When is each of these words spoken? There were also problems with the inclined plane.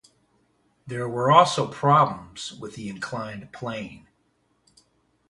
There 0.87 1.07
were 1.07 1.31
also 1.31 1.67
problems 1.71 2.53
with 2.53 2.73
the 2.73 2.89
inclined 2.89 3.53
plane. 3.53 4.07